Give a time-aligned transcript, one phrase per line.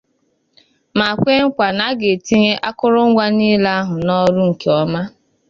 [0.97, 5.01] ma kwe nkwà na a ga-etinye akụrụngwa niile ahụ n'ọrụ nke ọma